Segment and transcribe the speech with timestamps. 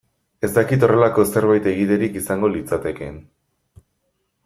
[0.47, 3.21] Ez dakit horrelako zerbait egiterik izango litzatekeen.